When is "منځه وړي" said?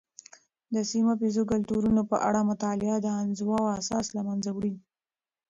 4.27-4.73